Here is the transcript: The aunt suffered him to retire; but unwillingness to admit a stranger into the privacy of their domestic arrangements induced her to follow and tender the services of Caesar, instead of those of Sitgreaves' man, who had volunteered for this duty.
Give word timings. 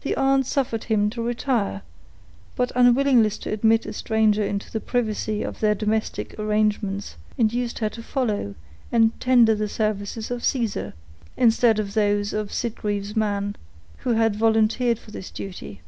The 0.00 0.16
aunt 0.16 0.46
suffered 0.46 0.84
him 0.84 1.10
to 1.10 1.20
retire; 1.22 1.82
but 2.56 2.72
unwillingness 2.74 3.36
to 3.40 3.52
admit 3.52 3.84
a 3.84 3.92
stranger 3.92 4.42
into 4.42 4.70
the 4.72 4.80
privacy 4.80 5.42
of 5.42 5.60
their 5.60 5.74
domestic 5.74 6.38
arrangements 6.38 7.16
induced 7.36 7.80
her 7.80 7.90
to 7.90 8.02
follow 8.02 8.54
and 8.90 9.20
tender 9.20 9.54
the 9.54 9.68
services 9.68 10.30
of 10.30 10.42
Caesar, 10.44 10.94
instead 11.36 11.78
of 11.78 11.92
those 11.92 12.32
of 12.32 12.50
Sitgreaves' 12.50 13.14
man, 13.16 13.54
who 13.98 14.12
had 14.12 14.34
volunteered 14.34 14.98
for 14.98 15.10
this 15.10 15.30
duty. 15.30 15.82